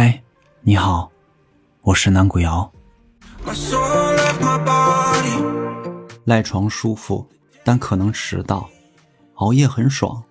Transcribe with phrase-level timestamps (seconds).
[0.00, 0.22] 嗨
[0.60, 1.10] 你好
[1.80, 2.72] 我是南谷瑶。
[6.24, 7.28] 赖床舒服
[7.64, 8.70] 但可能迟到
[9.34, 10.22] 熬夜很爽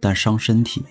[0.00, 0.82] 但伤身体。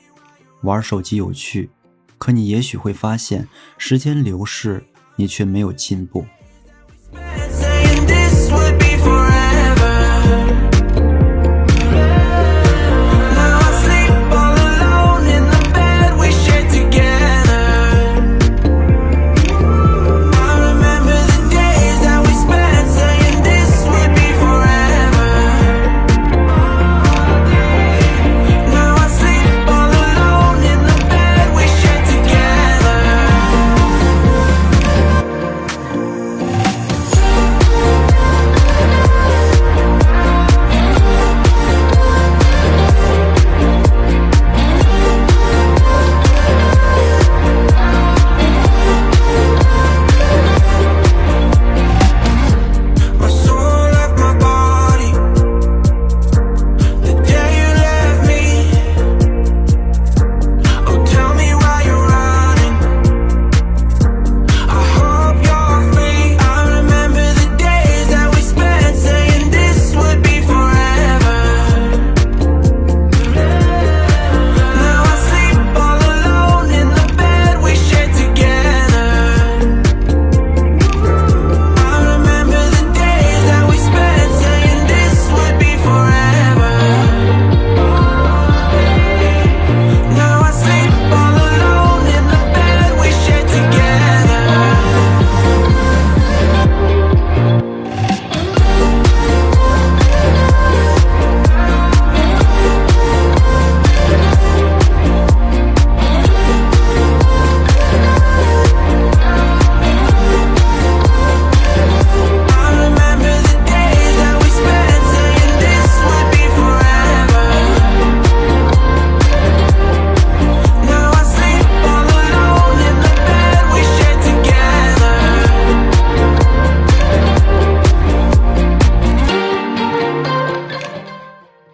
[0.62, 1.72] 玩手机有趣
[2.20, 3.48] 可你也许会发现
[3.80, 4.86] 时间流逝
[5.16, 6.24] 你却没有进步。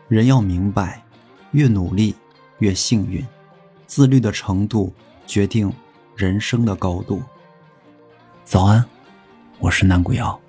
[0.08, 1.04] 人要明白，
[1.52, 2.14] 越努力
[2.60, 3.26] 越幸运，
[3.88, 4.94] 自律的程度
[5.26, 5.74] 决定
[6.16, 7.24] 人生的高度。
[8.44, 8.86] 早安，
[9.58, 10.40] 我是南古瑶。